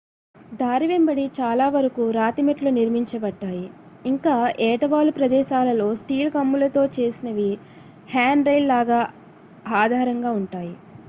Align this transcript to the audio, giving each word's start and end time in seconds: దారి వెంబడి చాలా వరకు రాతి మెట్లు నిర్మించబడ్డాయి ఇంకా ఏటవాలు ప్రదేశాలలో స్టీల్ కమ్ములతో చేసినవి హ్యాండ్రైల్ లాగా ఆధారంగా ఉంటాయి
దారి 0.53 0.85
వెంబడి 0.87 1.25
చాలా 1.35 1.65
వరకు 1.75 2.03
రాతి 2.11 2.43
మెట్లు 2.43 2.69
నిర్మించబడ్డాయి 2.77 3.67
ఇంకా 4.05 4.33
ఏటవాలు 4.69 5.13
ప్రదేశాలలో 5.19 5.87
స్టీల్ 6.01 6.33
కమ్ములతో 6.37 6.85
చేసినవి 6.97 7.49
హ్యాండ్రైల్ 8.09 8.67
లాగా 8.67 9.01
ఆధారంగా 9.77 10.33
ఉంటాయి 10.41 10.73